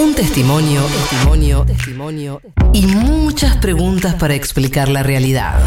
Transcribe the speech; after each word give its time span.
Un 0.00 0.14
testimonio, 0.14 0.82
testimonio, 0.86 1.64
testimonio 1.66 2.40
y 2.72 2.86
muchas 2.86 3.58
preguntas 3.58 4.14
para 4.14 4.34
explicar 4.34 4.88
la 4.88 5.02
realidad. 5.02 5.60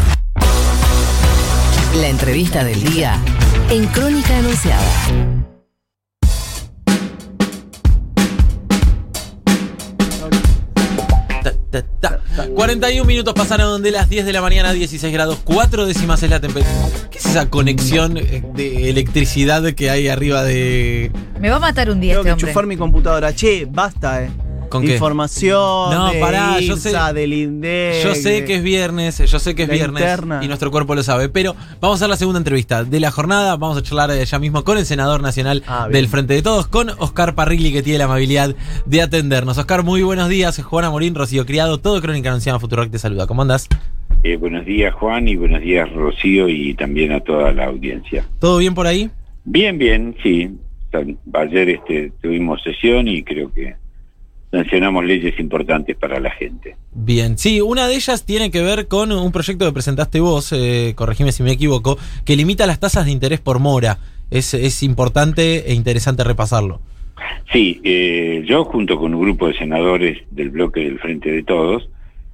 La 1.94 2.08
entrevista 2.08 2.64
del 2.64 2.82
día 2.82 3.16
en 3.70 3.86
Crónica 3.86 4.36
Anunciada. 4.36 4.82
41 12.54 13.04
minutos 13.06 13.34
pasaron 13.34 13.82
de 13.82 13.90
las 13.90 14.08
10 14.08 14.26
de 14.26 14.32
la 14.32 14.40
mañana 14.42 14.70
a 14.70 14.72
16 14.72 15.12
grados, 15.12 15.38
4 15.44 15.86
décimas 15.86 16.22
es 16.22 16.30
la 16.30 16.40
temperatura. 16.40 16.88
¿Qué 17.10 17.18
es 17.18 17.26
esa 17.26 17.48
conexión 17.50 18.16
eh, 18.16 18.42
de 18.54 18.90
electricidad 18.90 19.62
que 19.74 19.90
hay 19.90 20.08
arriba 20.08 20.42
de. 20.42 21.10
Me 21.40 21.50
va 21.50 21.56
a 21.56 21.60
matar 21.60 21.90
un 21.90 22.00
día 22.00 22.12
Tengo 22.14 22.20
este 22.22 22.28
que 22.28 22.32
hombre. 22.32 22.46
enchufar 22.48 22.66
mi 22.66 22.76
computadora. 22.76 23.34
Che, 23.34 23.66
basta, 23.70 24.22
eh. 24.24 24.30
¿Con 24.74 24.84
qué? 24.86 24.94
Información. 24.94 25.54
No, 25.90 26.10
de 26.12 26.18
pará, 26.20 26.58
yo 26.60 26.76
sé- 26.76 26.92
del 27.14 27.32
INDEC. 27.32 28.02
Yo 28.04 28.14
sé 28.14 28.44
que 28.44 28.56
es 28.56 28.62
viernes, 28.62 29.18
yo 29.30 29.38
sé 29.38 29.54
que 29.54 29.62
es 29.64 29.68
viernes 29.68 30.02
interna. 30.02 30.40
y 30.42 30.48
nuestro 30.48 30.70
cuerpo 30.70 30.94
lo 30.94 31.02
sabe, 31.02 31.28
pero 31.28 31.54
vamos 31.80 31.96
a 31.96 31.98
hacer 32.00 32.08
la 32.08 32.16
segunda 32.16 32.38
entrevista 32.38 32.82
de 32.84 33.00
la 33.00 33.10
jornada. 33.10 33.56
Vamos 33.56 33.76
a 33.78 33.82
charlar 33.82 34.10
ya 34.24 34.38
mismo 34.38 34.64
con 34.64 34.76
el 34.78 34.84
senador 34.86 35.22
nacional 35.22 35.62
Ah, 35.66 35.88
del 35.90 36.08
Frente 36.08 36.34
de 36.34 36.42
Todos, 36.42 36.66
con 36.66 36.90
Oscar 36.98 37.34
Parrilli, 37.34 37.72
que 37.72 37.82
tiene 37.82 37.98
la 38.00 38.06
amabilidad 38.06 38.54
de 38.86 39.02
atendernos. 39.02 39.58
Oscar, 39.58 39.82
muy 39.84 40.02
buenos 40.02 40.28
días. 40.28 40.60
Juana 40.62 40.90
Morín, 40.90 41.14
Rocío 41.14 41.46
Criado, 41.46 41.78
todo 41.78 42.00
Crónica 42.00 42.30
Anunciada 42.30 42.58
Futuro 42.58 42.88
te 42.90 42.98
saluda. 42.98 43.26
¿Cómo 43.26 43.42
andas? 43.42 43.68
Eh, 44.22 44.36
buenos 44.36 44.64
días 44.66 44.94
Juan 44.94 45.28
y 45.28 45.36
buenos 45.36 45.60
días 45.60 45.90
Rocío 45.92 46.48
y 46.48 46.74
también 46.74 47.12
a 47.12 47.20
toda 47.20 47.52
la 47.52 47.66
audiencia. 47.66 48.24
¿Todo 48.40 48.58
bien 48.58 48.74
por 48.74 48.86
ahí? 48.86 49.10
Bien, 49.44 49.78
bien, 49.78 50.16
sí. 50.22 50.50
Ayer 51.32 51.70
este, 51.70 52.12
tuvimos 52.22 52.62
sesión 52.62 53.08
y 53.08 53.22
creo 53.24 53.52
que 53.52 53.74
sancionamos 54.54 55.04
leyes 55.04 55.38
importantes 55.38 55.96
para 55.96 56.20
la 56.20 56.30
gente. 56.30 56.76
Bien, 56.92 57.36
sí, 57.38 57.60
una 57.60 57.86
de 57.86 57.96
ellas 57.96 58.24
tiene 58.24 58.50
que 58.50 58.62
ver 58.62 58.88
con 58.88 59.12
un 59.12 59.32
proyecto 59.32 59.66
que 59.66 59.72
presentaste 59.72 60.20
vos, 60.20 60.52
eh, 60.52 60.92
corregime 60.96 61.32
si 61.32 61.42
me 61.42 61.52
equivoco, 61.52 61.98
que 62.24 62.36
limita 62.36 62.66
las 62.66 62.80
tasas 62.80 63.06
de 63.06 63.12
interés 63.12 63.40
por 63.40 63.58
mora. 63.58 63.98
Es, 64.30 64.54
es 64.54 64.82
importante 64.82 65.70
e 65.70 65.74
interesante 65.74 66.24
repasarlo. 66.24 66.80
Sí, 67.52 67.80
eh, 67.84 68.42
yo 68.46 68.64
junto 68.64 68.98
con 68.98 69.14
un 69.14 69.20
grupo 69.20 69.48
de 69.48 69.54
senadores 69.54 70.22
del 70.30 70.50
bloque 70.50 70.80
del 70.80 70.98
Frente 70.98 71.30
de 71.30 71.42
Todos, 71.42 71.88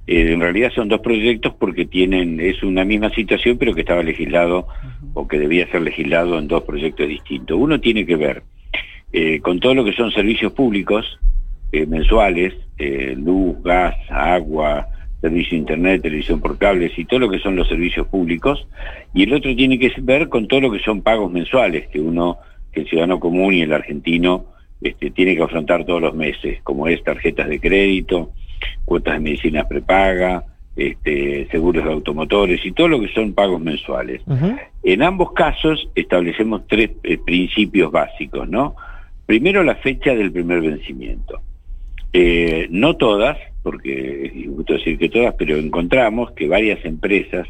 eh, 0.07 0.31
en 0.31 0.39
realidad 0.39 0.71
son 0.73 0.87
dos 0.87 1.01
proyectos 1.01 1.53
porque 1.57 1.85
tienen, 1.85 2.39
es 2.39 2.63
una 2.63 2.83
misma 2.83 3.09
situación 3.11 3.57
pero 3.57 3.73
que 3.73 3.81
estaba 3.81 4.03
legislado 4.03 4.67
o 5.13 5.27
que 5.27 5.37
debía 5.37 5.69
ser 5.69 5.81
legislado 5.81 6.39
en 6.39 6.47
dos 6.47 6.63
proyectos 6.63 7.07
distintos. 7.07 7.57
Uno 7.59 7.79
tiene 7.79 8.05
que 8.05 8.15
ver 8.15 8.43
eh, 9.13 9.39
con 9.41 9.59
todo 9.59 9.75
lo 9.75 9.83
que 9.83 9.93
son 9.93 10.11
servicios 10.11 10.53
públicos 10.53 11.19
eh, 11.71 11.85
mensuales, 11.85 12.53
eh, 12.77 13.15
luz, 13.17 13.61
gas, 13.63 13.95
agua, 14.09 14.87
servicio 15.21 15.51
de 15.51 15.57
internet, 15.57 16.01
televisión 16.01 16.39
por 16.39 16.57
cables 16.57 16.97
y 16.97 17.05
todo 17.05 17.19
lo 17.19 17.29
que 17.29 17.39
son 17.39 17.55
los 17.55 17.67
servicios 17.67 18.07
públicos. 18.07 18.67
Y 19.13 19.23
el 19.23 19.33
otro 19.33 19.55
tiene 19.55 19.77
que 19.77 19.93
ver 20.01 20.29
con 20.29 20.47
todo 20.47 20.61
lo 20.61 20.71
que 20.71 20.79
son 20.79 21.01
pagos 21.01 21.31
mensuales 21.31 21.87
que 21.87 21.99
uno, 21.99 22.39
que 22.71 22.81
el 22.81 22.87
ciudadano 22.87 23.19
común 23.19 23.53
y 23.53 23.61
el 23.61 23.73
argentino 23.73 24.45
este, 24.81 25.11
tiene 25.11 25.35
que 25.35 25.43
afrontar 25.43 25.85
todos 25.85 26.01
los 26.01 26.15
meses, 26.15 26.61
como 26.63 26.87
es 26.87 27.03
tarjetas 27.03 27.47
de 27.47 27.59
crédito, 27.59 28.31
cuotas 28.83 29.13
de 29.13 29.19
medicinas 29.19 29.67
prepaga, 29.67 30.43
este, 30.75 31.47
seguros 31.51 31.83
de 31.83 31.91
automotores 31.91 32.65
y 32.65 32.71
todo 32.71 32.87
lo 32.87 32.99
que 32.99 33.09
son 33.09 33.33
pagos 33.33 33.61
mensuales. 33.61 34.21
En 34.83 35.03
ambos 35.03 35.33
casos 35.33 35.87
establecemos 35.95 36.65
tres 36.67 36.91
eh, 37.03 37.17
principios 37.17 37.91
básicos, 37.91 38.49
¿no? 38.49 38.75
Primero 39.25 39.63
la 39.63 39.75
fecha 39.75 40.15
del 40.15 40.31
primer 40.31 40.61
vencimiento. 40.61 41.41
Eh, 42.13 42.67
no 42.69 42.97
todas, 42.97 43.37
porque 43.63 44.25
es 44.25 44.35
injusto 44.35 44.73
decir 44.73 44.97
que 44.97 45.09
todas, 45.09 45.35
pero 45.35 45.57
encontramos 45.57 46.31
que 46.31 46.47
varias 46.47 46.83
empresas, 46.83 47.47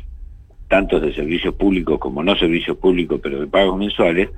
tanto 0.67 0.99
de 0.99 1.13
servicios 1.13 1.55
públicos 1.55 1.99
como 1.99 2.23
no 2.23 2.35
servicios 2.35 2.77
públicos, 2.77 3.19
pero 3.21 3.39
de 3.39 3.47
pagos 3.47 3.77
mensuales, 3.77 4.29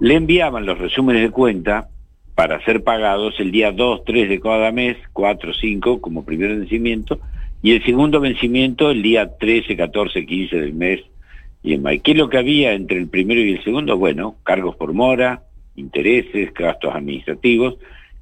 le 0.00 0.14
enviaban 0.14 0.66
los 0.66 0.78
resúmenes 0.78 1.22
de 1.22 1.30
cuenta 1.30 1.88
para 2.34 2.62
ser 2.64 2.84
pagados 2.84 3.34
el 3.40 3.50
día 3.50 3.72
2, 3.72 4.04
3 4.04 4.28
de 4.28 4.40
cada 4.40 4.70
mes, 4.70 4.96
4, 5.12 5.54
5 5.54 6.00
como 6.00 6.24
primer 6.24 6.56
vencimiento, 6.56 7.18
y 7.62 7.72
el 7.72 7.84
segundo 7.84 8.20
vencimiento 8.20 8.90
el 8.90 9.02
día 9.02 9.36
13, 9.38 9.76
14, 9.76 10.26
15 10.26 10.56
del 10.60 10.74
mes 10.74 11.00
y 11.62 11.72
en 11.72 11.82
mayo. 11.82 12.00
¿Qué 12.04 12.12
es 12.12 12.16
lo 12.16 12.28
que 12.28 12.38
había 12.38 12.74
entre 12.74 12.98
el 12.98 13.08
primero 13.08 13.40
y 13.40 13.54
el 13.54 13.64
segundo? 13.64 13.96
Bueno, 13.96 14.36
cargos 14.44 14.76
por 14.76 14.92
mora, 14.92 15.42
intereses, 15.74 16.52
gastos 16.54 16.94
administrativos, 16.94 17.76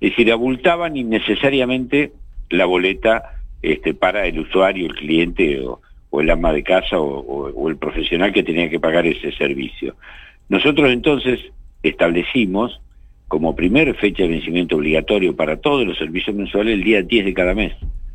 es 0.05 0.11
decir, 0.11 0.31
abultaban 0.33 0.97
innecesariamente 0.97 2.13
la 2.51 2.67
boleta 2.67 3.23
este, 3.63 3.95
para 3.95 4.27
el 4.27 4.39
usuario, 4.39 4.87
el 4.87 4.95
cliente 4.95 5.61
o, 5.61 5.81
o 6.11 6.21
el 6.21 6.31
ama 6.31 6.53
de 6.53 6.63
casa 6.63 6.99
o, 6.99 7.21
o- 7.21 7.51
o 7.51 7.69
el 7.71 7.77
profesional 7.77 8.33
que 8.33 8.43
tenía 8.43 8.69
que 8.69 8.79
pagar 8.81 9.07
ese 9.07 9.33
servicio. 9.33 9.97
Nosotros 10.49 10.91
entonces 10.93 11.41
establecimos 11.83 12.81
como 13.29 13.57
primer 13.57 13.95
fecha 13.97 14.23
de 14.25 14.29
vencimiento 14.29 14.77
obligatorio 14.77 15.35
para 15.35 15.57
todos 15.57 15.87
los 15.87 15.97
servicios 15.97 16.37
mensuales 16.37 16.75
el 16.75 16.85
día 16.85 17.03
10 17.03 17.25
de 17.25 17.35
cada 17.35 17.55
mes. 17.55 17.73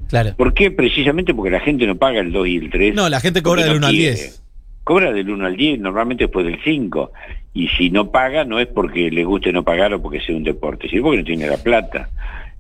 Claro. 0.08 0.34
¿Por 0.38 0.54
qué? 0.54 0.72
Precisamente 0.72 1.34
porque 1.34 1.52
la 1.52 1.60
gente 1.60 1.86
no 1.88 1.96
paga 1.96 2.20
el 2.20 2.32
2 2.32 2.48
y 2.48 2.56
el 2.58 2.70
3. 2.70 2.96
No, 2.96 3.10
la 3.10 3.20
gente 3.20 3.42
cobra 3.42 3.64
del 3.64 3.72
no 3.74 3.78
1 3.78 3.88
al 3.88 3.94
quiere. 3.96 4.16
10. 4.16 4.44
Cobra 4.90 5.14
del 5.14 5.30
1 5.30 5.46
al 5.46 5.56
10, 5.56 5.82
normalmente 5.82 6.24
después 6.24 6.48
del 6.48 6.60
5. 6.64 7.12
Y 7.54 7.68
si 7.68 7.92
no 7.92 8.10
paga, 8.10 8.44
no 8.44 8.58
es 8.58 8.66
porque 8.66 9.12
le 9.12 9.24
guste 9.24 9.54
no 9.54 9.62
pagar 9.62 9.94
o 9.94 10.02
porque 10.02 10.20
sea 10.20 10.36
un 10.36 10.44
deporte, 10.44 10.90
sino 10.90 11.04
porque 11.04 11.20
no 11.20 11.24
tiene 11.26 11.46
la 11.48 11.58
plata. 11.58 12.10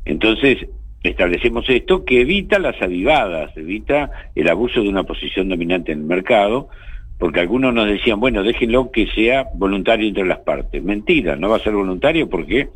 Entonces, 0.05 0.67
establecemos 1.01 1.67
esto 1.67 2.05
que 2.05 2.21
evita 2.21 2.59
las 2.59 2.79
avivadas, 2.83 3.57
evita 3.57 4.11
el 4.35 4.47
abuso 4.47 4.83
de 4.83 4.89
una 4.89 5.05
posición 5.05 5.49
dominante 5.49 5.91
en 5.91 6.01
el 6.01 6.05
mercado, 6.05 6.69
porque 7.17 7.39
algunos 7.39 7.73
nos 7.73 7.87
decían, 7.87 8.19
bueno, 8.19 8.43
déjenlo 8.43 8.91
que 8.91 9.07
sea 9.07 9.47
voluntario 9.55 10.07
entre 10.07 10.27
las 10.27 10.37
partes. 10.37 10.83
Mentira, 10.83 11.35
no 11.35 11.49
va 11.49 11.55
a 11.55 11.61
ser 11.61 11.73
voluntario 11.73 12.29
porque 12.29 12.69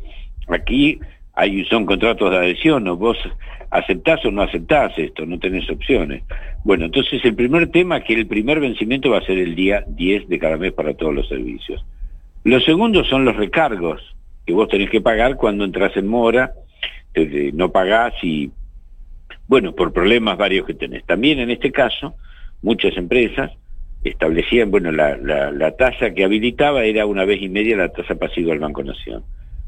aquí 0.48 0.98
hay, 1.32 1.64
son 1.66 1.86
contratos 1.86 2.28
de 2.32 2.38
adhesión, 2.38 2.88
o 2.88 2.96
vos 2.96 3.18
aceptás 3.74 4.24
o 4.24 4.30
no 4.30 4.42
aceptás 4.42 4.96
esto, 4.96 5.26
no 5.26 5.38
tenés 5.40 5.68
opciones. 5.68 6.22
Bueno, 6.62 6.84
entonces 6.84 7.20
el 7.24 7.34
primer 7.34 7.72
tema 7.72 7.96
es 7.98 8.04
que 8.04 8.14
el 8.14 8.28
primer 8.28 8.60
vencimiento 8.60 9.10
va 9.10 9.18
a 9.18 9.26
ser 9.26 9.36
el 9.36 9.56
día 9.56 9.84
10 9.88 10.28
de 10.28 10.38
cada 10.38 10.56
mes 10.56 10.72
para 10.72 10.94
todos 10.94 11.12
los 11.12 11.28
servicios. 11.28 11.84
Los 12.44 12.64
segundos 12.64 13.08
son 13.08 13.24
los 13.24 13.34
recargos 13.34 14.00
que 14.46 14.52
vos 14.52 14.68
tenés 14.68 14.90
que 14.90 15.00
pagar 15.00 15.34
cuando 15.34 15.64
entras 15.64 15.96
en 15.96 16.06
mora, 16.06 16.52
eh, 17.14 17.50
no 17.52 17.72
pagás 17.72 18.14
y, 18.22 18.52
bueno, 19.48 19.74
por 19.74 19.92
problemas 19.92 20.38
varios 20.38 20.66
que 20.66 20.74
tenés. 20.74 21.04
También 21.04 21.40
en 21.40 21.50
este 21.50 21.72
caso, 21.72 22.14
muchas 22.62 22.96
empresas 22.96 23.50
establecían, 24.04 24.70
bueno, 24.70 24.92
la, 24.92 25.16
la, 25.16 25.50
la 25.50 25.72
tasa 25.72 26.14
que 26.14 26.22
habilitaba 26.22 26.84
era 26.84 27.06
una 27.06 27.24
vez 27.24 27.42
y 27.42 27.48
media 27.48 27.76
la 27.76 27.88
tasa 27.88 28.14
pasiva 28.14 28.52
del 28.52 28.60
Banco 28.60 28.84
Nación 28.84 29.24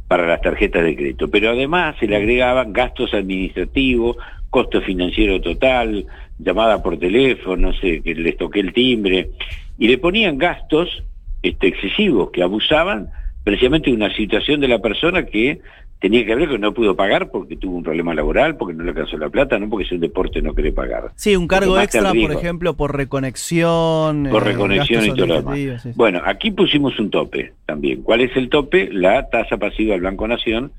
para 0.09 0.27
las 0.27 0.41
tarjetas 0.41 0.85
de 0.85 0.95
crédito, 0.95 1.29
pero 1.29 1.51
además 1.51 1.97
se 1.99 2.07
le 2.07 2.17
agregaban 2.17 2.73
gastos 2.73 3.13
administrativos, 3.15 4.17
costo 4.51 4.81
financiero 4.81 5.41
total, 5.41 6.07
llamada 6.39 6.83
por 6.83 6.99
teléfono, 6.99 7.69
no 7.69 7.73
sé, 7.75 8.03
que 8.03 8.15
les 8.15 8.37
toqué 8.37 8.61
el 8.61 8.73
timbre, 8.73 9.31
y 9.79 9.89
le 9.89 9.99
ponían 9.99 10.39
gastos 10.39 11.03
este, 11.43 11.69
excesivos 11.69 12.31
que 12.31 12.43
abusaban 12.43 13.11
precisamente 13.45 13.91
de 13.91 13.97
una 13.97 14.15
situación 14.15 14.61
de 14.61 14.69
la 14.69 14.81
persona 14.81 15.27
que 15.27 15.61
tenía 16.01 16.25
que 16.25 16.35
ver 16.35 16.49
que 16.49 16.59
no 16.59 16.75
pudo 16.75 16.95
pagar 16.95 17.31
porque 17.31 17.57
tuvo 17.57 17.77
un 17.77 17.83
problema 17.83 18.15
laboral, 18.15 18.57
porque 18.57 18.75
no 18.75 18.85
le 18.85 18.91
alcanzó 18.91 19.17
la 19.19 19.29
plata, 19.29 19.59
no 19.59 19.69
porque 19.69 19.85
es 19.85 19.93
un 19.93 20.01
deporte 20.01 20.43
no 20.43 20.55
quiere 20.55 20.73
pagar. 20.73 21.11
Sí, 21.17 21.37
un 21.37 21.49
cargo 21.49 21.79
extra, 21.81 22.13
por 22.13 22.33
ejemplo, 22.33 22.75
por 22.75 22.97
reconexión. 22.97 24.29
Por 24.31 24.43
eh, 24.43 24.47
reconexión 24.47 25.05
y 25.05 25.09
todo 25.09 25.27
lo 25.27 25.35
demás. 25.37 25.55
administrativos, 25.55 25.83
sí, 25.83 25.89
sí. 25.91 25.95
Bueno, 25.97 26.21
aquí 26.25 26.51
pusimos 26.51 26.99
un 26.99 27.11
tope 27.11 27.53
también. 27.65 28.03
¿Cuál 28.03 28.23
es 28.23 28.37
el 28.37 28.49
tope? 28.49 28.89
La 28.93 29.29
tasa 29.29 29.57
pasiva 29.57 29.95
del 29.95 30.03
Banco 30.03 30.29
Nación 30.29 30.73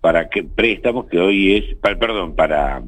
para 0.00 0.28
que 0.28 0.44
préstamos 0.44 1.06
que 1.06 1.18
hoy 1.18 1.56
es, 1.56 1.74
perdón, 1.76 2.34
para 2.34 2.82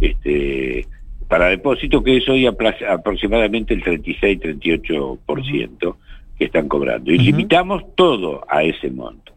este 0.00 0.86
para 1.28 1.48
depósito 1.48 2.04
que 2.04 2.18
es 2.18 2.28
hoy 2.28 2.46
aproximadamente 2.46 3.74
el 3.74 3.82
36-38% 3.82 5.96
que 6.38 6.44
están 6.44 6.68
cobrando. 6.68 7.10
Y 7.10 7.18
limitamos 7.18 7.82
todo 7.96 8.44
a 8.48 8.62
ese 8.62 8.90
monto. 8.90 9.35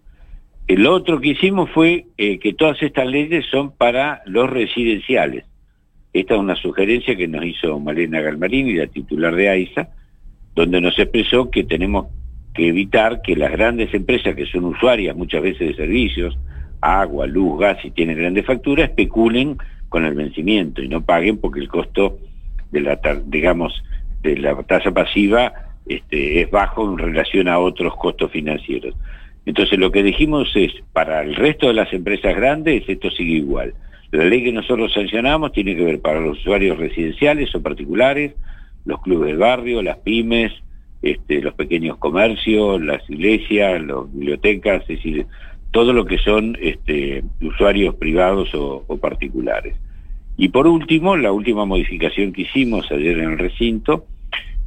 El 0.70 0.86
otro 0.86 1.20
que 1.20 1.30
hicimos 1.30 1.72
fue 1.72 2.06
eh, 2.16 2.38
que 2.38 2.54
todas 2.54 2.80
estas 2.84 3.08
leyes 3.08 3.44
son 3.50 3.72
para 3.72 4.22
los 4.28 4.48
residenciales. 4.48 5.44
Esta 6.14 6.36
es 6.36 6.40
una 6.40 6.56
sugerencia 6.56 7.16
que 7.16 7.28
nos 7.28 7.44
hizo 7.44 7.80
Malena 7.80 8.22
Galmarini, 8.22 8.76
la 8.76 8.86
titular 8.86 9.34
de 9.34 9.50
AISA, 9.50 9.90
donde 10.54 10.80
nos 10.80 11.00
expresó 11.00 11.50
que 11.50 11.64
tenemos 11.64 12.06
que 12.54 12.68
evitar 12.68 13.24
que 13.24 13.36
las 13.36 13.52
grandes 13.52 13.92
empresas 13.96 14.36
que 14.36 14.46
son 14.46 14.66
usuarias 14.66 15.16
muchas 15.16 15.42
veces 15.42 15.70
de 15.70 15.74
servicios, 15.74 16.38
agua, 16.82 17.26
luz, 17.26 17.60
gas 17.60 17.84
y 17.84 17.90
tienen 17.90 18.20
grandes 18.20 18.46
facturas, 18.46 18.90
especulen 18.90 19.58
con 19.90 20.06
el 20.06 20.14
vencimiento 20.14 20.84
y 20.84 20.88
no 20.88 21.04
paguen 21.04 21.40
porque 21.40 21.62
el 21.62 21.68
costo 21.68 22.20
de 22.72 22.82
la, 22.82 23.00
digamos, 23.26 23.74
de 24.22 24.38
la 24.38 24.62
tasa 24.62 24.92
pasiva 24.92 25.52
este, 25.88 26.42
es 26.42 26.52
bajo 26.52 26.88
en 26.88 27.00
relación 27.00 27.48
a 27.48 27.58
otros 27.58 27.96
costos 27.96 28.30
financieros. 28.30 28.94
Entonces 29.50 29.80
lo 29.80 29.92
que 29.92 30.04
dijimos 30.04 30.52
es, 30.54 30.72
para 30.94 31.24
el 31.24 31.34
resto 31.34 31.70
de 31.70 31.74
las 31.74 31.92
empresas 31.92 32.36
grandes 32.36 32.84
esto 32.88 33.10
sigue 33.10 33.38
igual. 33.38 33.74
La 34.12 34.26
ley 34.26 34.44
que 34.44 34.52
nosotros 34.52 34.94
sancionamos 34.94 35.54
tiene 35.54 35.76
que 35.76 35.84
ver 35.84 36.02
para 36.02 36.20
los 36.20 36.38
usuarios 36.38 36.78
residenciales 36.78 37.56
o 37.56 37.64
particulares, 37.64 38.36
los 38.86 39.02
clubes 39.02 39.32
de 39.32 39.38
barrio, 39.38 39.82
las 39.82 39.98
pymes, 39.98 40.54
este, 41.02 41.42
los 41.42 41.56
pequeños 41.56 41.98
comercios, 41.98 42.80
las 42.80 43.10
iglesias, 43.10 43.82
las 43.82 44.14
bibliotecas, 44.14 44.84
es 44.84 44.88
decir, 44.98 45.26
todo 45.72 45.94
lo 45.94 46.06
que 46.06 46.20
son 46.20 46.56
este, 46.62 47.24
usuarios 47.42 47.96
privados 47.96 48.54
o, 48.54 48.84
o 48.86 48.98
particulares. 48.98 49.76
Y 50.38 50.50
por 50.50 50.68
último, 50.68 51.18
la 51.18 51.32
última 51.32 51.66
modificación 51.66 52.34
que 52.34 52.44
hicimos 52.44 52.92
ayer 52.92 53.18
en 53.18 53.32
el 53.32 53.40
recinto, 53.40 54.06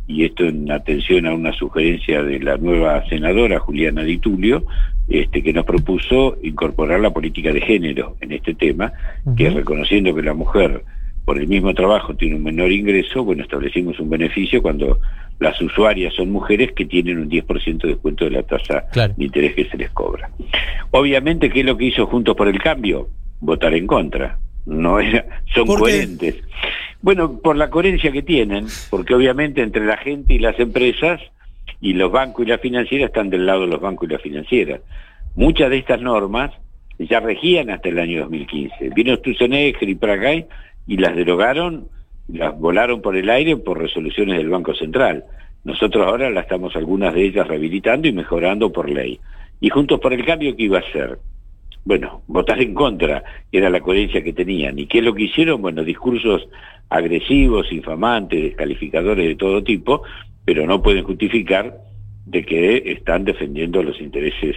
y 0.06 0.25
esto 0.25 0.44
en 0.44 0.70
atención 0.70 1.26
a 1.26 1.34
una 1.34 1.52
sugerencia 1.52 2.22
de 2.22 2.40
la 2.40 2.56
nueva 2.56 3.06
senadora 3.08 3.58
Juliana 3.60 4.02
Di 4.02 4.19
Tulio, 4.19 4.64
este, 5.08 5.43
que 5.43 5.52
nos 5.52 5.64
propuso 5.64 6.37
incorporar 6.43 7.00
la 7.00 7.10
política 7.10 7.52
de 7.52 7.60
género 7.60 8.16
en 8.20 8.32
este 8.32 8.54
tema, 8.54 8.93
que 9.37 9.50
reconociendo 9.50 10.14
que 10.14 10.22
la 10.22 10.34
mujer 10.34 10.82
por 11.25 11.38
el 11.38 11.46
mismo 11.46 11.72
trabajo 11.75 12.14
tiene 12.14 12.37
un 12.37 12.43
menor 12.43 12.72
ingreso, 12.72 13.25
bueno, 13.25 13.43
establecimos 13.43 13.99
un 14.00 14.10
beneficio 14.10 14.60
cuando 14.60 14.99
las 15.38 15.60
usuarias 15.60 16.14
son 16.14 16.31
mujeres 16.31 16.72
que 16.72 16.84
tienen 16.84 17.19
un 17.19 17.28
10% 17.28 17.82
de 17.82 17.88
descuento 17.88 18.25
de 18.25 18.31
la 18.32 18.43
tasa 18.43 18.84
Claro. 18.93 19.14
de 19.16 19.25
interés 19.25 19.55
que 19.55 19.64
se 19.66 19.76
les 19.76 19.90
cobra. 19.90 20.31
Obviamente, 20.90 21.50
¿qué 21.50 21.60
es 21.60 21.66
lo 21.66 21.76
que 21.76 21.87
hizo 21.87 22.06
Juntos 22.06 22.37
por 22.37 22.48
el 22.48 22.60
Cambio? 22.60 23.08
Votar 23.40 23.75
en 23.75 23.87
contra. 23.87 24.38
No 24.66 25.00
era, 25.00 25.24
son 25.54 25.66
coherentes. 25.66 26.36
Bueno, 27.00 27.40
por 27.40 27.56
la 27.56 27.68
coherencia 27.68 28.12
que 28.12 28.22
tienen, 28.22 28.66
porque 28.90 29.14
obviamente 29.14 29.62
entre 29.62 29.84
la 29.84 29.96
gente 29.96 30.34
y 30.34 30.38
las 30.38 30.58
empresas 30.60 31.20
y 31.80 31.94
los 31.94 32.12
bancos 32.12 32.46
y 32.46 32.48
las 32.48 32.60
financieras 32.60 33.08
están 33.08 33.28
del 33.28 33.44
lado 33.44 33.62
de 33.62 33.66
los 33.66 33.80
bancos 33.80 34.08
y 34.08 34.12
las 34.12 34.22
financieras. 34.22 34.80
Muchas 35.34 35.70
de 35.70 35.78
estas 35.78 36.00
normas 36.00 36.52
ya 36.98 37.20
regían 37.20 37.70
hasta 37.70 37.88
el 37.88 37.98
año 37.98 38.20
2015. 38.20 38.90
Vino 38.94 39.16
Stusenegger 39.16 39.88
y 39.88 39.94
Pragay 39.94 40.46
y 40.86 40.96
las 40.96 41.16
derogaron, 41.16 41.88
las 42.28 42.56
volaron 42.58 43.02
por 43.02 43.16
el 43.16 43.28
aire 43.30 43.56
por 43.56 43.80
resoluciones 43.80 44.36
del 44.36 44.48
Banco 44.48 44.74
Central. 44.74 45.24
Nosotros 45.64 46.06
ahora 46.06 46.30
las 46.30 46.44
estamos 46.44 46.74
algunas 46.76 47.14
de 47.14 47.24
ellas 47.24 47.46
rehabilitando 47.46 48.08
y 48.08 48.12
mejorando 48.12 48.72
por 48.72 48.88
ley. 48.88 49.18
Y 49.60 49.70
Juntos 49.70 50.00
por 50.00 50.12
el 50.12 50.24
Cambio, 50.24 50.56
¿qué 50.56 50.64
iba 50.64 50.78
a 50.78 50.82
hacer? 50.82 51.18
Bueno, 51.84 52.23
votar 52.29 52.61
en 52.61 52.75
contra 52.75 53.25
era 53.50 53.69
la 53.69 53.81
coherencia 53.81 54.23
que 54.23 54.32
tenían. 54.32 54.79
¿Y 54.79 54.87
qué 54.87 54.99
es 54.99 55.05
lo 55.05 55.14
que 55.14 55.25
hicieron? 55.25 55.61
Bueno, 55.61 55.82
discursos 55.82 56.46
agresivos, 56.88 57.73
infamantes, 57.73 58.43
descalificadores 58.43 59.26
de 59.26 59.34
todo 59.34 59.62
tipo, 59.64 60.02
pero 60.44 60.67
no 60.67 60.82
pueden 60.82 61.05
justificar 61.05 61.79
de 62.26 62.44
que 62.44 62.82
están 62.93 63.25
defendiendo 63.25 63.82
los 63.82 64.00
intereses 64.00 64.55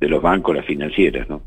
de 0.00 0.08
los 0.08 0.20
bancos, 0.20 0.54
las 0.54 0.66
financieras, 0.66 1.28
¿no? 1.28 1.42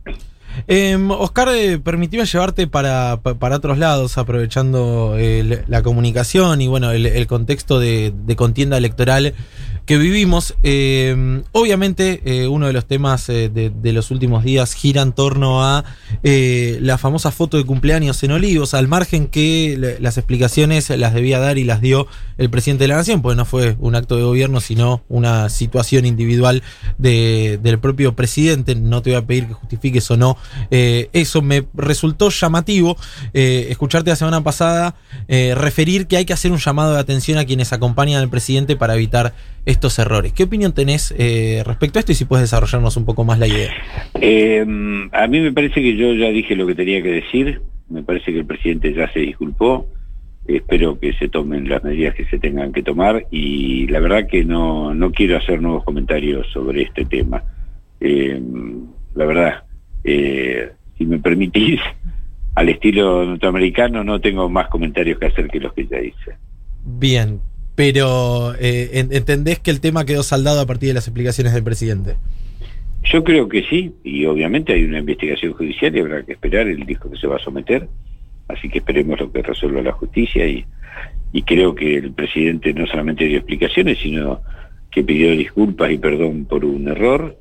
Eh, 0.68 0.98
Oscar, 1.10 1.50
eh, 1.54 1.78
permitime 1.80 2.24
llevarte 2.26 2.66
para, 2.66 3.20
pa- 3.22 3.34
para 3.36 3.58
otros 3.58 3.78
lados, 3.78 4.18
aprovechando 4.18 5.16
eh, 5.18 5.64
la 5.68 5.84
comunicación 5.84 6.62
y 6.62 6.68
bueno, 6.68 6.92
el, 6.92 7.28
contexto 7.28 7.78
de 7.80 8.14
contienda 8.38 8.78
electoral 8.78 9.34
que 9.86 9.98
vivimos. 9.98 10.56
Eh, 10.64 11.42
obviamente, 11.52 12.22
eh, 12.26 12.48
uno 12.48 12.68
de 12.68 12.74
los 12.74 12.86
temas 12.86 13.30
eh, 13.30 13.50
de, 13.50 13.94
los 13.94 14.10
últimos 14.12 14.44
días 14.44 14.74
gira 14.74 15.02
en 15.02 15.14
torno 15.14 15.64
a 15.64 15.86
la 16.24 16.98
famosa 16.98 17.32
foto 17.32 17.58
de 17.58 17.66
cumpleaños 17.66 18.22
en 18.24 18.32
Olivos, 18.32 18.74
al 18.74 18.88
margen 18.88 19.28
que 19.28 19.98
las 20.00 20.18
explicaciones 20.18 20.90
las 20.90 21.14
debía 21.14 21.40
dar 21.40 21.58
y 21.58 21.64
las 21.64 21.82
dio 21.82 22.08
el 22.38 22.50
presidente 22.50 22.86
de 22.86 22.88
la 22.90 22.96
Nación, 22.96 23.22
pues 23.22 23.38
no 23.38 23.46
fue 23.46 23.76
un 23.80 23.96
acto 23.96 24.18
de 24.18 24.24
gobierno, 24.24 24.60
sino 24.60 25.04
una 25.08 25.50
situación 25.50 26.06
individual 26.06 26.64
de- 26.98 27.60
del 27.62 27.80
propio 27.80 28.16
presidente. 28.16 28.76
No 28.76 29.02
te 29.02 29.12
voy 29.12 29.20
a 29.20 29.26
pedir 29.28 29.48
que 29.48 29.54
justifiques 29.54 30.10
o 30.10 30.18
no. 30.18 30.38
eso 30.72 31.42
me 31.42 31.68
resultó 31.76 32.30
llamativo 32.30 32.98
escucharte 33.34 34.10
la 34.10 34.16
semana 34.16 34.44
pasada 34.44 34.96
referir 35.28 36.08
que 36.08 36.18
hay 36.18 36.26
que 36.26 36.34
hacer 36.34 36.52
un 36.52 36.58
llamado 36.58 36.94
de 36.94 37.00
atención 37.00 37.38
a 37.38 37.46
quienes 37.46 37.72
acompañan 37.72 38.22
al 38.22 38.30
presidente 38.30 38.76
para 38.76 38.96
evitar 38.96 39.34
estos 39.66 39.98
errores. 40.00 40.34
¿Qué 40.34 40.44
opinión 40.44 40.74
tenés 40.74 41.14
eh, 41.18 41.64
respecto 41.66 42.00
a 42.00 42.02
esto 42.02 42.12
y 42.12 42.16
si 42.16 42.26
puedes 42.26 42.44
desarrollarnos 42.44 42.98
un 42.98 43.06
poco 43.06 43.24
más 43.24 43.40
la 43.40 43.48
idea? 43.48 43.72
Eh, 44.22 44.62
a 45.12 45.28
mí 45.28 45.40
me 45.40 45.52
parece 45.52 45.82
que 45.82 45.96
yo 45.96 46.14
ya 46.14 46.30
dije 46.30 46.56
lo 46.56 46.68
que 46.68 46.76
tenía 46.76 47.02
que 47.02 47.12
decir, 47.12 47.62
me 47.90 48.04
parece 48.04 48.32
que 48.32 48.40
el 48.40 48.46
presidente 48.46 48.94
ya 48.94 49.12
se 49.12 49.20
disculpó, 49.20 49.88
espero 50.48 51.00
que 51.00 51.14
se 51.14 51.28
tomen 51.28 51.68
las 51.68 51.84
medidas 51.84 52.14
que 52.14 52.26
se 52.26 52.38
tengan 52.38 52.72
que 52.72 52.84
tomar 52.84 53.26
y 53.32 53.88
la 53.88 54.00
verdad 54.00 54.28
que 54.28 54.44
no, 54.44 54.94
no 54.94 55.12
quiero 55.12 55.38
hacer 55.38 55.62
nuevos 55.62 55.84
comentarios 55.84 56.48
sobre 56.52 56.84
este 56.84 57.06
tema. 57.06 57.44
Eh, 58.00 58.40
la 59.16 59.26
verdad, 59.26 59.64
si 60.04 61.06
me 61.06 61.18
permitís, 61.20 61.80
al 62.56 62.70
estilo 62.70 63.26
norteamericano 63.26 64.04
no 64.04 64.22
tengo 64.22 64.48
más 64.50 64.68
comentarios 64.68 65.20
que 65.20 65.26
hacer 65.26 65.48
que 65.48 65.60
los 65.60 65.74
que 65.74 65.88
ya 65.88 66.00
hice. 66.00 66.38
Bien, 66.84 67.40
pero 67.76 68.56
eh, 68.56 68.92
en- 68.94 69.14
entendés 69.14 69.60
que 69.60 69.72
el 69.72 69.82
tema 69.82 70.06
quedó 70.06 70.24
saldado 70.24 70.62
a 70.62 70.66
partir 70.66 70.88
de 70.90 70.94
las 70.96 71.08
explicaciones 71.08 71.54
del 71.54 71.64
presidente. 71.64 72.16
Yo 73.04 73.24
creo 73.24 73.48
que 73.48 73.64
sí, 73.64 73.94
y 74.04 74.26
obviamente 74.26 74.74
hay 74.74 74.84
una 74.84 75.00
investigación 75.00 75.54
judicial 75.54 75.96
y 75.96 76.00
habrá 76.00 76.24
que 76.24 76.32
esperar 76.34 76.68
el 76.68 76.86
disco 76.86 77.12
que 77.12 77.18
se 77.18 77.28
va 77.28 77.36
a 77.36 77.40
someter, 77.40 77.88
así 78.48 78.70
que 78.70 78.80
esperemos 78.80 79.20
lo 79.20 79.32
que 79.32 79.44
resuelva 79.44 79.82
la 79.84 79.92
justicia 79.92 80.48
y, 80.48 80.66
y 81.32 81.44
creo 81.44 81.76
que 81.76 81.98
el 81.98 82.12
presidente 82.14 82.74
no 82.74 82.88
solamente 82.88 83.26
dio 83.26 83.38
explicaciones, 83.38 84.00
sino 84.00 84.42
que 84.90 85.04
pidió 85.04 85.32
disculpas 85.32 85.92
y 85.92 85.98
perdón 85.98 86.46
por 86.46 86.64
un 86.66 86.88
error 86.88 87.38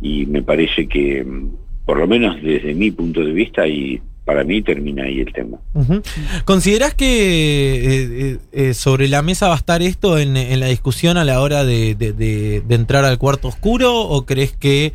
y 0.00 0.26
me 0.26 0.42
parece 0.42 0.88
que, 0.88 1.22
mm, 1.24 1.50
por 1.86 1.98
lo 1.98 2.06
menos 2.06 2.42
desde 2.42 2.74
mi 2.74 2.90
punto 2.90 3.20
de 3.24 3.32
vista, 3.32 3.66
y 3.66 4.00
para 4.24 4.42
mí 4.42 4.60
termina 4.60 5.04
ahí 5.04 5.20
el 5.20 5.32
tema. 5.32 5.58
Ujú. 5.72 6.02
¿Considerás 6.44 6.94
que 6.94 7.06
eh, 7.06 8.08
eh, 8.10 8.38
eh, 8.52 8.74
sobre 8.74 9.06
la 9.06 9.22
mesa 9.22 9.46
va 9.46 9.54
a 9.54 9.58
estar 9.58 9.82
esto 9.82 10.18
en, 10.18 10.34
la 10.58 10.66
discusión 10.66 11.16
a 11.16 11.24
la 11.24 11.40
hora 11.40 11.64
de, 11.64 11.94
de- 11.94 12.62
entrar 12.74 13.04
al 13.04 13.18
cuarto 13.18 13.46
oscuro 13.48 14.00
o 14.00 14.26
crees 14.26 14.50
que 14.52 14.92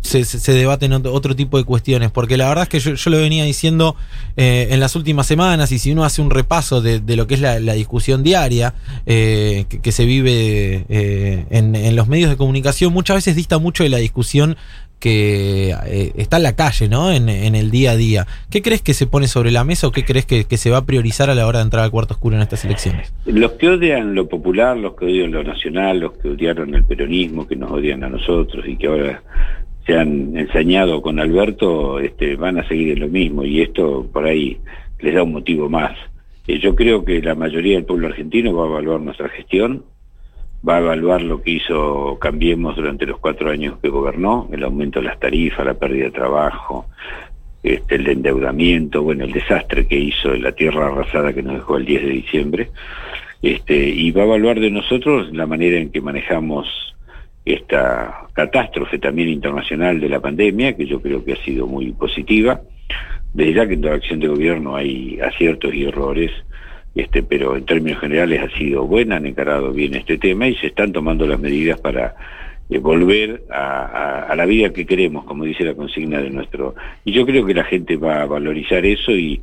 se, 0.00 0.24
se- 0.24 0.52
debaten 0.52 0.92
otro, 0.92 1.36
tipo 1.36 1.58
de 1.58 1.64
cuestiones? 1.64 2.10
Porque 2.10 2.36
la 2.36 2.48
verdad 2.48 2.62
es 2.64 2.68
que 2.68 2.80
yo, 2.80 2.94
yo 2.94 3.10
lo 3.10 3.18
venía 3.18 3.44
diciendo 3.44 3.96
eh, 4.36 4.68
en 4.70 4.80
las 4.80 4.96
últimas 4.96 5.26
semanas 5.26 5.72
y 5.72 5.78
si 5.78 5.92
uno 5.92 6.04
hace 6.04 6.22
un 6.22 6.30
repaso 6.30 6.80
de, 6.80 7.00
de 7.00 7.16
lo 7.16 7.26
que 7.26 7.34
es 7.34 7.40
la, 7.40 7.60
la 7.60 7.74
discusión 7.74 8.22
diaria 8.22 8.74
eh, 9.06 9.66
que, 9.68 9.80
que 9.80 9.92
se 9.92 10.04
vive 10.04 10.84
eh, 10.88 11.44
en, 11.50 11.74
en 11.74 11.96
los 11.96 12.08
medios 12.08 12.30
de 12.30 12.36
comunicación, 12.36 12.92
muchas 12.92 13.16
veces 13.16 13.36
dista 13.36 13.58
mucho 13.58 13.82
de 13.84 13.90
la 13.90 13.98
discusión 13.98 14.56
que 14.98 15.74
eh, 15.86 16.12
está 16.16 16.36
en 16.36 16.42
la 16.42 16.54
calle, 16.56 16.86
¿no? 16.88 17.10
En, 17.10 17.30
en 17.30 17.54
el 17.54 17.70
día 17.70 17.92
a 17.92 17.96
día. 17.96 18.26
¿Qué 18.50 18.60
crees 18.60 18.82
que 18.82 18.92
se 18.92 19.06
pone 19.06 19.28
sobre 19.28 19.50
la 19.50 19.64
mesa 19.64 19.86
o 19.86 19.92
qué 19.92 20.04
crees 20.04 20.26
que, 20.26 20.44
que 20.44 20.58
se 20.58 20.68
va 20.68 20.76
a 20.78 20.84
priorizar 20.84 21.30
a 21.30 21.34
la 21.34 21.46
hora 21.46 21.60
de 21.60 21.64
entrar 21.64 21.84
al 21.84 21.90
cuarto 21.90 22.12
oscuro 22.12 22.36
en 22.36 22.42
estas 22.42 22.66
elecciones? 22.66 23.10
Los 23.24 23.52
que 23.52 23.70
odian 23.70 24.14
lo 24.14 24.28
popular, 24.28 24.76
los 24.76 24.94
que 24.96 25.06
odian 25.06 25.30
lo 25.32 25.42
nacional, 25.42 26.00
los 26.00 26.12
que 26.18 26.28
odiaron 26.28 26.74
el 26.74 26.84
peronismo, 26.84 27.46
que 27.48 27.56
nos 27.56 27.70
odian 27.72 28.04
a 28.04 28.10
nosotros 28.10 28.62
y 28.68 28.76
que 28.76 28.88
ahora 28.88 29.22
se 29.90 29.98
han 29.98 30.36
ensañado 30.36 31.02
con 31.02 31.18
Alberto, 31.18 31.98
este, 31.98 32.36
van 32.36 32.58
a 32.58 32.68
seguir 32.68 32.92
en 32.92 33.00
lo 33.00 33.08
mismo 33.08 33.44
y 33.44 33.60
esto 33.60 34.06
por 34.12 34.24
ahí 34.24 34.56
les 35.00 35.14
da 35.14 35.24
un 35.24 35.32
motivo 35.32 35.68
más. 35.68 35.96
Eh, 36.46 36.60
yo 36.60 36.76
creo 36.76 37.04
que 37.04 37.20
la 37.20 37.34
mayoría 37.34 37.74
del 37.74 37.86
pueblo 37.86 38.06
argentino 38.06 38.54
va 38.54 38.66
a 38.66 38.68
evaluar 38.68 39.00
nuestra 39.00 39.28
gestión, 39.30 39.84
va 40.66 40.76
a 40.76 40.80
evaluar 40.80 41.22
lo 41.22 41.42
que 41.42 41.52
hizo 41.52 42.16
Cambiemos 42.20 42.76
durante 42.76 43.04
los 43.04 43.18
cuatro 43.18 43.50
años 43.50 43.78
que 43.82 43.88
gobernó, 43.88 44.48
el 44.52 44.62
aumento 44.62 45.00
de 45.00 45.06
las 45.06 45.18
tarifas, 45.18 45.66
la 45.66 45.74
pérdida 45.74 46.04
de 46.04 46.12
trabajo, 46.12 46.86
este, 47.64 47.96
el 47.96 48.06
endeudamiento, 48.06 49.02
bueno, 49.02 49.24
el 49.24 49.32
desastre 49.32 49.88
que 49.88 49.98
hizo 49.98 50.32
la 50.36 50.52
tierra 50.52 50.86
arrasada 50.86 51.32
que 51.32 51.42
nos 51.42 51.54
dejó 51.54 51.78
el 51.78 51.84
10 51.84 52.02
de 52.02 52.10
diciembre, 52.10 52.70
este, 53.42 53.74
y 53.88 54.12
va 54.12 54.22
a 54.22 54.26
evaluar 54.26 54.60
de 54.60 54.70
nosotros 54.70 55.32
la 55.32 55.46
manera 55.46 55.78
en 55.78 55.90
que 55.90 56.00
manejamos 56.00 56.68
esta 57.44 58.26
catástrofe 58.32 58.98
también 58.98 59.28
internacional 59.28 60.00
de 60.00 60.08
la 60.08 60.20
pandemia, 60.20 60.76
que 60.76 60.86
yo 60.86 61.00
creo 61.00 61.24
que 61.24 61.32
ha 61.32 61.44
sido 61.44 61.66
muy 61.66 61.92
positiva. 61.92 62.60
Desde 63.32 63.54
ya 63.54 63.66
que 63.66 63.74
en 63.74 63.80
toda 63.80 63.94
acción 63.94 64.20
de 64.20 64.28
gobierno 64.28 64.76
hay 64.76 65.18
aciertos 65.20 65.72
y 65.74 65.84
errores, 65.84 66.30
este, 66.94 67.22
pero 67.22 67.56
en 67.56 67.64
términos 67.64 68.00
generales 68.00 68.42
ha 68.42 68.58
sido 68.58 68.86
buena, 68.86 69.16
han 69.16 69.26
encarado 69.26 69.72
bien 69.72 69.94
este 69.94 70.18
tema 70.18 70.48
y 70.48 70.56
se 70.56 70.68
están 70.68 70.92
tomando 70.92 71.26
las 71.26 71.38
medidas 71.38 71.80
para 71.80 72.16
eh, 72.68 72.78
volver 72.78 73.44
a, 73.50 74.34
la 74.36 74.46
vida 74.46 74.72
que 74.72 74.86
queremos, 74.86 75.24
como 75.24 75.44
dice 75.44 75.64
la 75.64 75.74
consigna 75.74 76.20
de 76.20 76.30
nuestro. 76.30 76.74
Y 77.04 77.12
yo 77.12 77.24
creo 77.24 77.46
que 77.46 77.54
la 77.54 77.64
gente 77.64 77.96
va 77.96 78.22
a 78.22 78.26
valorizar 78.26 78.84
eso 78.84 79.12
y 79.12 79.40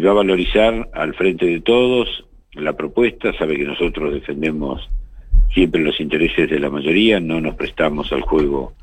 va 0.00 0.10
a 0.10 0.14
valorizar 0.14 0.88
al 0.92 1.14
frente 1.14 1.46
de 1.46 1.60
todos 1.60 2.26
la 2.56 2.72
propuesta, 2.72 3.32
sabe 3.34 3.56
que 3.56 3.64
nosotros 3.64 4.14
defendemos 4.14 4.88
siempre 5.52 5.82
los 5.82 6.00
intereses 6.00 6.50
de 6.50 6.60
la 6.60 6.70
mayoría, 6.70 7.20
no 7.20 7.40
nos 7.40 7.54
prestamos 7.54 8.12
al 8.12 8.22
juego 8.22 8.74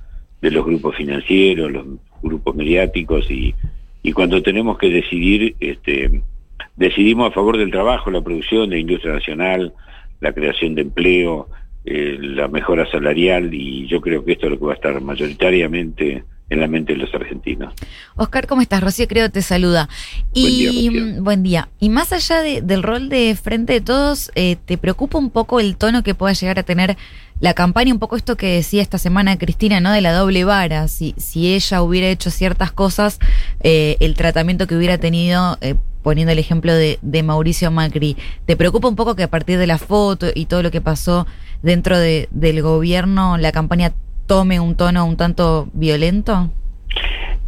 de 0.42 0.52
los 0.52 0.66
grupos 0.66 0.96
financieros, 0.96 1.72
los 1.72 1.86
grupos 2.22 2.56
mediáticos 2.56 3.30
y, 3.30 3.54
y 4.02 4.12
cuando 4.12 4.42
tenemos 4.42 4.78
que 4.78 4.90
decidir, 4.90 5.56
este, 5.60 6.22
decidimos 6.76 7.30
a 7.30 7.34
favor 7.34 7.58
del 7.58 7.72
trabajo, 7.72 8.12
la 8.12 8.22
producción 8.22 8.70
de 8.70 8.80
industria 8.80 9.14
nacional, 9.14 9.74
la 10.20 10.34
creación 10.34 10.76
de 10.76 10.82
empleo, 10.82 11.48
eh, 11.86 12.18
la 12.20 12.48
mejora 12.48 12.90
salarial 12.90 13.54
y 13.54 13.88
yo 13.88 14.02
creo 14.02 14.24
que 14.24 14.34
esto 14.34 14.46
es 14.46 14.52
lo 14.54 14.60
que 14.60 14.66
va 14.66 14.72
a 14.72 14.76
estar 14.76 15.02
mayoritariamente 15.02 16.24
en 16.54 16.62
la 16.62 16.68
mente 16.68 16.94
de 16.94 17.00
los 17.00 17.14
argentinos. 17.14 17.74
Oscar, 18.16 18.48
¿cómo 18.48 18.62
estás? 18.62 18.82
Rocío 18.82 19.08
creo 19.08 19.30
te 19.30 19.42
saluda. 19.42 19.90
Buen 20.34 20.46
Y 20.46 20.50
día, 20.50 20.70
Rocío. 20.92 21.22
mm, 21.22 21.24
buen 21.24 21.44
día. 21.44 21.70
Y 21.80 21.90
más 21.90 22.14
allá 22.14 22.42
de- 22.42 22.62
del 22.62 22.84
rol 22.84 23.10
de 23.10 23.36
Frente 23.42 23.74
de 23.74 23.82
Todos, 23.82 24.32
eh, 24.36 24.56
¿te 24.66 24.78
preocupa 24.78 25.18
un 25.18 25.30
poco 25.30 25.60
el 25.60 25.76
tono 25.78 26.04
que 26.04 26.16
pueda 26.16 26.34
llegar 26.34 26.60
a 26.60 26.64
tener 26.64 26.98
la 27.40 27.54
campaña? 27.54 27.92
Un 27.94 28.00
poco 28.00 28.16
esto 28.16 28.38
que 28.38 28.48
decía 28.56 28.82
esta 28.82 28.98
semana 28.98 29.38
Cristina, 29.38 29.80
¿no? 29.80 29.92
De 29.92 30.02
la 30.02 30.14
doble 30.14 30.46
vara. 30.46 30.88
Si, 30.88 31.14
si 31.18 31.54
ella 31.54 31.82
hubiera 31.82 32.08
hecho 32.08 32.30
ciertas 32.32 32.72
cosas, 32.72 33.20
eh, 33.62 33.98
el 34.00 34.14
tratamiento 34.16 34.68
que 34.68 34.76
hubiera 34.76 34.98
tenido, 34.98 35.58
eh, 35.62 35.76
poniendo 36.04 36.32
el 36.34 36.40
ejemplo 36.40 36.74
de, 36.74 37.00
de 37.02 37.24
Mauricio 37.24 37.72
Macri, 37.72 38.18
¿te 38.46 38.56
preocupa 38.58 38.88
un 38.90 38.96
poco 38.96 39.16
que 39.16 39.24
a 39.24 39.30
partir 39.30 39.58
de 39.58 39.68
la 39.68 39.78
foto 39.78 40.28
y 40.36 40.46
todo 40.48 40.62
lo 40.62 40.70
que 40.70 40.82
pasó 40.82 41.26
dentro 41.62 41.98
de- 41.98 42.28
del 42.32 42.62
gobierno, 42.62 43.38
la 43.38 43.54
campaña 43.54 43.94
tome 44.26 44.60
un 44.60 44.76
tono 44.76 45.06
un 45.06 45.18
tanto 45.18 45.68
violento? 45.74 46.50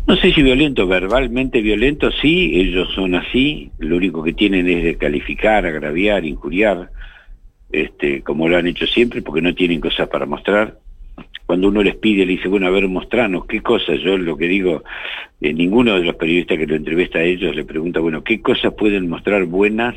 No 0.08 0.16
sé 0.18 0.32
si 0.34 0.44
violento, 0.44 0.86
verbalmente 0.86 1.62
violento, 1.62 2.12
sí, 2.12 2.52
ellos 2.54 2.90
son 2.94 3.16
así, 3.16 3.72
lo 3.80 3.98
único 3.98 4.24
que 4.24 4.34
tienen 4.34 4.70
es 4.70 4.84
de 4.84 4.98
calificar, 4.98 5.66
agraviar, 5.66 6.26
injuriar, 6.26 6.92
este, 7.72 8.22
como 8.22 8.48
lo 8.48 8.56
han 8.56 8.68
hecho 8.68 8.86
siempre, 8.86 9.24
porque 9.24 9.42
no 9.42 9.56
tienen 9.56 9.82
cosas 9.82 10.08
para 10.08 10.28
mostrar. 10.28 10.78
Cuando 11.48 11.70
uno 11.70 11.82
les 11.82 11.96
pide, 11.96 12.26
le 12.26 12.34
dice, 12.34 12.48
bueno, 12.48 12.68
a 12.68 12.70
ver, 12.70 12.88
mostranos, 12.88 13.46
¿qué 13.48 13.62
cosas? 13.62 14.00
Yo 14.02 14.16
lo 14.18 14.38
que 14.38 14.48
digo, 14.48 14.84
eh, 15.42 15.54
ninguno 15.54 15.96
de 15.96 16.04
los 16.04 16.16
periodistas 16.16 16.60
que 16.60 16.68
lo 16.68 16.76
entrevista 16.76 17.20
a 17.20 17.24
ellos 17.24 17.56
le 17.56 17.66
pregunta, 17.66 18.00
bueno, 18.00 18.24
¿qué 18.24 18.42
cosas 18.42 18.74
pueden 18.74 19.10
mostrar 19.10 19.46
buenas 19.46 19.96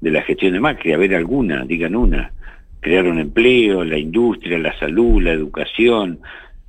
de 0.00 0.10
la 0.10 0.22
gestión 0.22 0.52
de 0.52 0.60
Macri? 0.60 0.92
A 0.92 0.98
ver, 0.98 1.14
alguna, 1.14 1.64
digan 1.64 1.94
una. 1.94 2.32
Crearon 2.84 3.18
empleo, 3.18 3.82
la 3.82 3.96
industria, 3.96 4.58
la 4.58 4.78
salud, 4.78 5.22
la 5.22 5.32
educación, 5.32 6.20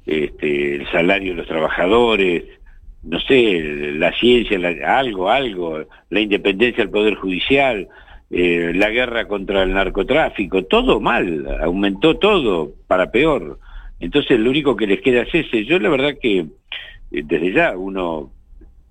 este, 0.05 0.75
el 0.75 0.89
salario 0.89 1.31
de 1.31 1.39
los 1.39 1.48
trabajadores, 1.48 2.45
no 3.03 3.19
sé, 3.19 3.91
la 3.98 4.13
ciencia, 4.13 4.57
algo, 4.98 5.29
algo, 5.29 5.84
la 6.10 6.19
independencia 6.22 6.86
del 6.86 6.89
Poder 6.89 7.15
Judicial, 7.15 7.89
eh, 8.31 8.72
la 8.74 8.91
guerra 8.91 9.27
contra 9.27 9.63
el 9.63 9.74
narcotráfico, 9.74 10.63
todo 10.63 11.01
mal, 11.01 11.45
aumentó 11.62 12.15
todo 12.15 12.72
para 12.88 13.12
peor. 13.12 13.60
Entonces 14.00 14.39
lo 14.39 14.50
único 14.51 14.77
que 14.77 14.88
les 14.88 15.01
queda 15.01 15.24
es 15.24 15.36
ese. 15.36 15.65
Yo 15.65 15.79
la 15.79 15.89
verdad 15.89 16.13
que 16.22 16.38
eh, 16.39 16.45
desde 17.12 17.51
ya 17.51 17.77
uno 17.77 18.31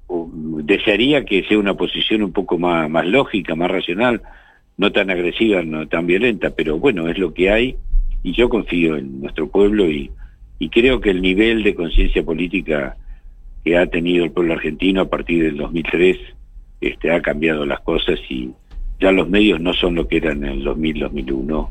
o, 0.08 0.28
desearía 0.30 1.24
que 1.24 1.42
sea 1.44 1.58
una 1.58 1.72
posición 1.72 2.22
un 2.22 2.32
poco 2.32 2.58
más 2.58 3.06
lógica, 3.06 3.54
más 3.54 3.70
racional, 3.70 4.20
no 4.76 4.90
tan 4.92 5.10
agresiva, 5.10 5.62
no 5.62 5.86
tan 5.88 6.06
violenta, 6.06 6.50
pero 6.50 6.78
bueno, 6.78 7.08
es 7.08 7.18
lo 7.18 7.32
que 7.32 7.50
hay 7.50 7.76
y 8.22 8.32
yo 8.32 8.48
confío 8.48 8.96
en 8.96 9.20
nuestro 9.20 9.48
pueblo 9.48 9.88
y, 9.90 10.10
y 10.58 10.68
creo 10.68 11.00
que 11.00 11.10
el 11.10 11.22
nivel 11.22 11.62
de 11.62 11.74
conciencia 11.74 12.22
política 12.24 12.96
que 13.64 13.76
ha 13.78 13.86
tenido 13.86 14.24
el 14.24 14.30
pueblo 14.30 14.54
argentino 14.54 15.02
a 15.02 15.08
partir 15.08 15.42
del 15.44 15.56
2003 15.56 16.16
este, 16.80 17.12
ha 17.12 17.20
cambiado 17.22 17.64
las 17.64 17.80
cosas 17.80 18.18
y 18.28 18.50
ya 19.00 19.10
los 19.12 19.28
medios 19.28 19.60
no 19.60 19.72
son 19.74 19.94
lo 19.94 20.06
que 20.08 20.16
eran 20.18 20.44
en 20.44 20.50
el 20.52 20.64
2000, 20.64 20.98
2001 21.00 21.70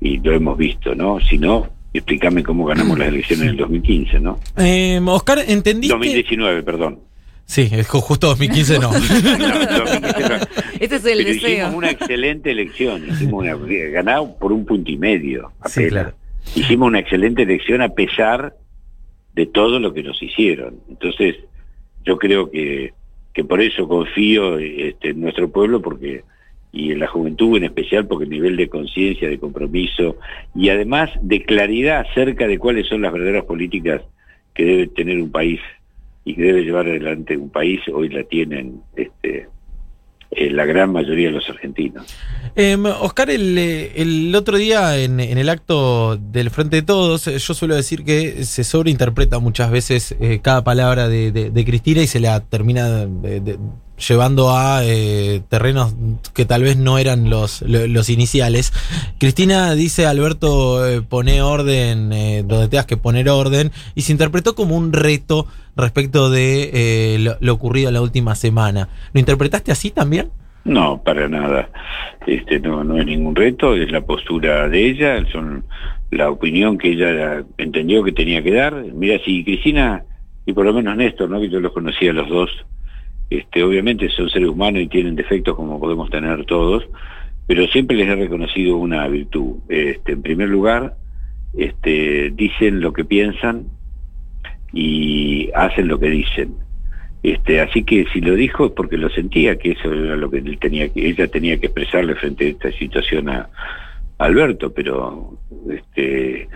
y 0.00 0.18
lo 0.20 0.32
hemos 0.32 0.56
visto, 0.58 0.94
¿no? 0.94 1.18
Si 1.20 1.38
no, 1.38 1.66
explícame 1.92 2.42
cómo 2.42 2.64
ganamos 2.66 2.98
las 2.98 3.08
elecciones 3.08 3.44
en 3.44 3.50
el 3.50 3.56
2015, 3.58 4.20
¿no? 4.20 4.38
Eh, 4.58 5.00
Oscar, 5.04 5.38
¿entendiste? 5.46 5.94
2019, 5.94 6.62
perdón. 6.62 6.98
Sí, 7.46 7.68
es 7.72 7.88
ju- 7.88 8.00
justo 8.00 8.28
2015 8.28 8.78
no. 8.78 8.90
No, 8.92 8.98
2015 8.98 10.28
no. 10.28 10.63
Este 10.84 10.96
es 10.96 11.04
el 11.06 11.18
Pero 11.18 11.28
deseo. 11.34 11.50
hicimos 11.50 11.74
una 11.74 11.90
excelente 11.90 12.50
elección, 12.50 13.08
hicimos 13.08 13.42
una, 13.42 13.56
ganado 13.90 14.36
por 14.38 14.52
un 14.52 14.64
punto 14.64 14.90
y 14.90 14.96
medio. 14.96 15.52
Sí, 15.66 15.80
apenas. 15.84 15.90
claro. 15.90 16.14
Hicimos 16.54 16.88
una 16.88 16.98
excelente 17.00 17.42
elección 17.42 17.80
a 17.82 17.88
pesar 17.88 18.54
de 19.34 19.46
todo 19.46 19.80
lo 19.80 19.92
que 19.92 20.02
nos 20.02 20.22
hicieron. 20.22 20.76
Entonces, 20.88 21.36
yo 22.04 22.18
creo 22.18 22.50
que, 22.50 22.92
que 23.32 23.44
por 23.44 23.60
eso 23.60 23.88
confío 23.88 24.58
este, 24.58 25.10
en 25.10 25.20
nuestro 25.20 25.50
pueblo, 25.50 25.80
porque 25.80 26.22
y 26.74 26.90
en 26.90 26.98
la 26.98 27.06
juventud 27.06 27.56
en 27.56 27.64
especial, 27.64 28.06
porque 28.06 28.24
el 28.24 28.30
nivel 28.30 28.56
de 28.56 28.68
conciencia, 28.68 29.28
de 29.28 29.38
compromiso 29.38 30.16
y 30.56 30.70
además 30.70 31.08
de 31.22 31.44
claridad 31.44 32.00
acerca 32.00 32.48
de 32.48 32.58
cuáles 32.58 32.88
son 32.88 33.02
las 33.02 33.12
verdaderas 33.12 33.44
políticas 33.44 34.02
que 34.54 34.64
debe 34.64 34.86
tener 34.88 35.22
un 35.22 35.30
país 35.30 35.60
y 36.24 36.34
que 36.34 36.42
debe 36.42 36.64
llevar 36.64 36.86
adelante 36.86 37.36
un 37.36 37.50
país, 37.50 37.80
hoy 37.92 38.08
la 38.08 38.24
tienen 38.24 38.80
este, 38.96 39.46
eh, 40.36 40.50
la 40.50 40.64
gran 40.64 40.90
mayoría 40.92 41.28
de 41.28 41.34
los 41.34 41.48
argentinos. 41.48 42.06
Eh, 42.56 42.76
Oscar, 43.00 43.30
el, 43.30 43.56
eh, 43.58 43.92
el 43.96 44.34
otro 44.34 44.56
día 44.56 44.96
en, 44.98 45.18
en 45.20 45.38
el 45.38 45.48
acto 45.48 46.16
del 46.16 46.50
Frente 46.50 46.76
de 46.76 46.82
Todos, 46.82 47.26
eh, 47.26 47.38
yo 47.38 47.54
suelo 47.54 47.74
decir 47.74 48.04
que 48.04 48.44
se 48.44 48.62
sobreinterpreta 48.64 49.38
muchas 49.38 49.70
veces 49.70 50.14
cada 50.42 50.62
palabra 50.64 51.08
de, 51.08 51.32
de- 51.32 51.64
Cristina 51.64 52.02
y 52.02 52.06
se 52.06 52.20
la 52.20 52.40
termina 52.40 53.06
llevando 53.96 54.50
a 54.50 54.80
eh, 54.84 55.42
terrenos 55.48 55.94
que 56.34 56.44
tal 56.44 56.62
vez 56.62 56.76
no 56.76 56.98
eran 56.98 57.30
los, 57.30 57.62
lo- 57.62 57.86
los 57.86 58.10
iniciales. 58.10 58.72
Cristina 59.18 59.74
dice, 59.74 60.06
Alberto, 60.06 60.86
eh, 60.86 61.02
pone 61.02 61.42
orden 61.42 62.12
eh, 62.12 62.42
donde 62.46 62.68
tengas 62.68 62.86
que 62.86 62.96
poner 62.96 63.28
orden, 63.28 63.70
y 63.94 64.02
se 64.02 64.12
interpretó 64.12 64.54
como 64.54 64.76
un 64.76 64.92
reto 64.92 65.46
respecto 65.76 66.30
de 66.30 66.70
eh, 66.72 67.18
lo, 67.20 67.36
lo 67.40 67.52
ocurrido 67.54 67.90
la 67.90 68.00
última 68.02 68.34
semana. 68.34 68.88
¿Lo 69.12 69.20
interpretaste 69.20 69.72
así 69.72 69.90
también? 69.90 70.30
No, 70.64 71.02
para 71.02 71.28
nada. 71.28 71.68
Este 72.26 72.58
no, 72.58 72.82
no 72.84 72.98
es 72.98 73.04
ningún 73.06 73.36
reto, 73.36 73.74
es 73.76 73.90
la 73.92 74.00
postura 74.00 74.68
de 74.68 74.88
ella, 74.88 75.24
son 75.30 75.64
la 76.10 76.30
opinión 76.30 76.78
que 76.78 76.92
ella 76.92 77.44
entendió 77.58 78.02
que 78.02 78.12
tenía 78.12 78.42
que 78.42 78.52
dar. 78.52 78.74
Mira, 78.94 79.18
si 79.24 79.44
Cristina 79.44 80.04
y 80.46 80.52
por 80.52 80.64
lo 80.64 80.72
menos 80.72 80.96
Néstor, 80.96 81.28
¿no? 81.28 81.40
que 81.40 81.50
yo 81.50 81.60
los 81.60 81.72
conocía 81.72 82.12
los 82.12 82.28
dos, 82.28 82.50
este, 83.30 83.62
obviamente 83.62 84.08
son 84.10 84.28
seres 84.30 84.48
humanos 84.48 84.82
y 84.82 84.88
tienen 84.88 85.16
defectos 85.16 85.56
como 85.56 85.80
podemos 85.80 86.10
tener 86.10 86.44
todos, 86.44 86.84
pero 87.46 87.66
siempre 87.68 87.96
les 87.96 88.08
he 88.08 88.16
reconocido 88.16 88.76
una 88.76 89.06
virtud. 89.08 89.56
Este, 89.68 90.12
en 90.12 90.22
primer 90.22 90.48
lugar, 90.48 90.96
este, 91.56 92.30
dicen 92.30 92.80
lo 92.80 92.92
que 92.92 93.04
piensan 93.04 93.66
y 94.72 95.50
hacen 95.54 95.88
lo 95.88 95.98
que 95.98 96.10
dicen. 96.10 96.54
Este, 97.22 97.60
así 97.60 97.84
que 97.84 98.06
si 98.12 98.20
lo 98.20 98.34
dijo 98.34 98.66
es 98.66 98.72
porque 98.72 98.98
lo 98.98 99.08
sentía, 99.08 99.56
que 99.56 99.72
eso 99.72 99.92
era 99.92 100.16
lo 100.16 100.30
que 100.30 100.42
tenía 100.60 100.90
que, 100.90 101.08
ella 101.08 101.26
tenía 101.28 101.58
que 101.58 101.66
expresarle 101.66 102.14
frente 102.16 102.44
a 102.44 102.48
esta 102.48 102.72
situación 102.72 103.28
a, 103.30 103.48
Alberto, 104.18 104.72
pero 104.72 105.36
este, 105.68 106.48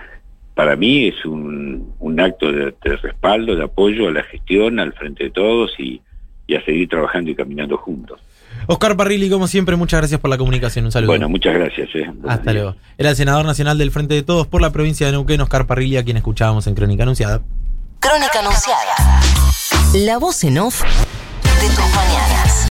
para 0.54 0.76
mí 0.76 1.08
es 1.08 1.24
un, 1.24 1.92
un 1.98 2.20
acto 2.20 2.52
de, 2.52 2.74
de 2.84 2.96
respaldo, 2.96 3.56
de 3.56 3.64
apoyo 3.64 4.08
a 4.08 4.12
la 4.12 4.22
gestión, 4.22 4.78
al 4.78 4.92
frente 4.92 5.24
de 5.24 5.30
todos 5.30 5.74
y, 5.78 6.00
y 6.48 6.56
a 6.56 6.64
seguir 6.64 6.88
trabajando 6.88 7.30
y 7.30 7.36
caminando 7.36 7.76
juntos. 7.76 8.18
Oscar 8.66 8.96
Parrilli, 8.96 9.30
como 9.30 9.46
siempre, 9.46 9.76
muchas 9.76 10.00
gracias 10.00 10.18
por 10.20 10.30
la 10.30 10.36
comunicación. 10.38 10.84
Un 10.86 10.90
saludo. 10.92 11.08
Bueno, 11.12 11.28
muchas 11.28 11.54
gracias. 11.54 11.88
eh. 11.94 12.10
Hasta 12.26 12.50
días. 12.50 12.54
luego. 12.64 12.76
Era 12.96 13.10
el 13.10 13.16
senador 13.16 13.44
nacional 13.44 13.78
del 13.78 13.90
Frente 13.92 14.14
de 14.14 14.22
Todos 14.22 14.46
por 14.48 14.60
la 14.60 14.70
provincia 14.72 15.06
de 15.06 15.12
Neuquén, 15.12 15.40
Oscar 15.40 15.66
Parrilli, 15.66 15.96
a 15.98 16.04
quien 16.04 16.16
escuchábamos 16.16 16.66
en 16.66 16.74
Crónica 16.74 17.04
Anunciada. 17.04 17.42
Crónica 18.00 18.40
Anunciada. 18.40 19.20
La 19.94 20.18
voz 20.18 20.42
en 20.44 20.58
off 20.58 20.82
de 20.82 21.68
tus 21.68 21.94
mañanas. 21.94 22.66